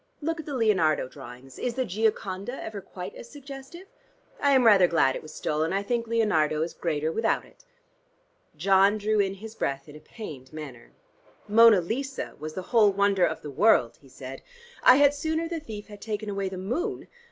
[0.19, 1.59] Look at the Leonardo drawings.
[1.59, 3.85] Is the 'Gioconda' ever quite as suggestive?
[4.39, 5.73] I am rather glad it was stolen.
[5.73, 7.65] I think Leonardo is greater without it."
[8.57, 10.89] John drew in his breath in a pained manner.
[11.47, 14.41] "'Mona Lisa' was the whole wonder of the world," he said.
[14.81, 17.07] "I had sooner the thief had taken away the moon.